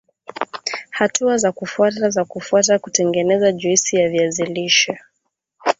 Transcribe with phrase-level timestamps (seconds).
[0.89, 4.99] Hatua za kufuata za kufuata kutengeneza juisi ya viazi lishe